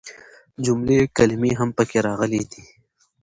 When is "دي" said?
2.51-2.61